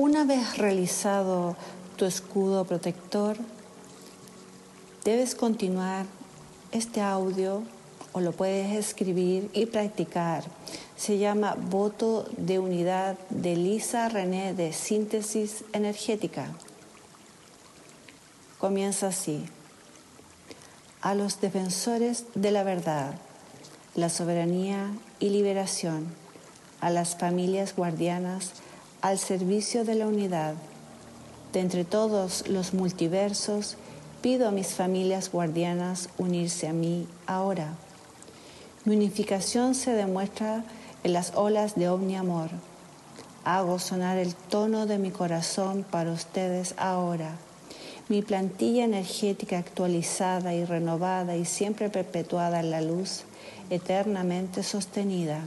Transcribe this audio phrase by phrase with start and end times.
[0.00, 1.56] Una vez realizado
[1.96, 3.36] tu escudo protector,
[5.02, 6.06] debes continuar
[6.70, 7.64] este audio
[8.12, 10.44] o lo puedes escribir y practicar.
[10.96, 16.52] Se llama Voto de Unidad de Lisa René de Síntesis Energética.
[18.58, 19.46] Comienza así.
[21.00, 23.14] A los defensores de la verdad,
[23.96, 26.06] la soberanía y liberación,
[26.80, 28.52] a las familias guardianas
[29.00, 30.54] al servicio de la unidad.
[31.52, 33.76] De entre todos los multiversos,
[34.22, 37.74] pido a mis familias guardianas unirse a mí ahora.
[38.84, 40.64] Mi unificación se demuestra
[41.04, 42.50] en las olas de omni-amor.
[43.44, 47.36] Hago sonar el tono de mi corazón para ustedes ahora
[48.08, 53.24] mi plantilla energética actualizada y renovada y siempre perpetuada en la luz,
[53.68, 55.42] eternamente sostenida.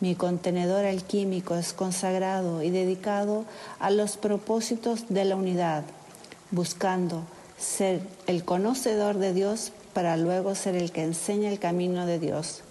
[0.00, 3.44] Mi contenedor alquímico es consagrado y dedicado
[3.78, 5.84] a los propósitos de la unidad,
[6.50, 7.22] buscando
[7.58, 12.62] ser el conocedor de Dios para luego ser el que enseña el camino de Dios.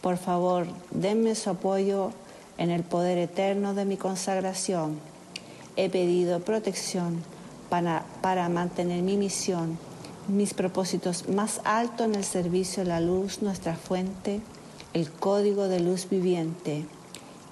[0.00, 2.12] Por favor, denme su apoyo
[2.58, 5.00] en el poder eterno de mi consagración.
[5.76, 7.22] He pedido protección
[7.68, 9.78] para, mantener mi misión,
[10.28, 14.40] mis propósitos más altos en el servicio de la luz, nuestra fuente,
[14.94, 16.84] el código de luz viviente.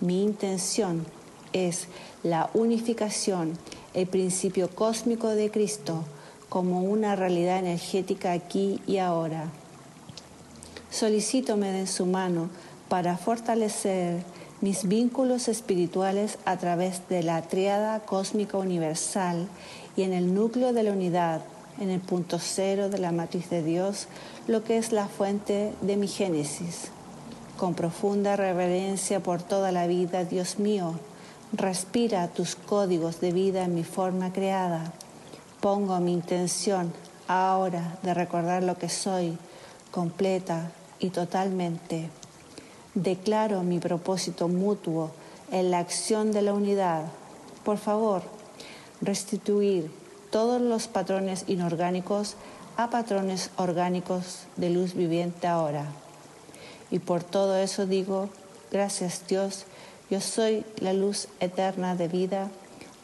[0.00, 1.06] Mi intención
[1.52, 1.88] es
[2.22, 3.58] la unificación,
[3.94, 6.04] el principio cósmico de Cristo
[6.50, 9.50] como una realidad energética aquí y ahora.
[10.90, 12.50] Solicito me den su mano
[12.88, 14.24] para fortalecer
[14.60, 19.48] mis vínculos espirituales a través de la triada cósmica universal
[19.96, 21.42] y en el núcleo de la unidad,
[21.78, 24.08] en el punto cero de la matriz de Dios,
[24.48, 26.90] lo que es la fuente de mi génesis.
[27.60, 30.94] Con profunda reverencia por toda la vida, Dios mío,
[31.52, 34.94] respira tus códigos de vida en mi forma creada.
[35.60, 36.90] Pongo mi intención
[37.28, 39.36] ahora de recordar lo que soy,
[39.90, 40.70] completa
[41.00, 42.08] y totalmente.
[42.94, 45.10] Declaro mi propósito mutuo
[45.52, 47.04] en la acción de la unidad.
[47.62, 48.22] Por favor,
[49.02, 49.92] restituir
[50.30, 52.36] todos los patrones inorgánicos
[52.78, 55.84] a patrones orgánicos de luz viviente ahora.
[56.90, 58.28] Y por todo eso digo,
[58.70, 59.64] gracias Dios,
[60.10, 62.50] yo soy la luz eterna de vida,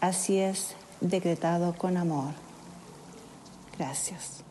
[0.01, 2.33] así es decretado con amor.
[3.79, 4.46] Gracias.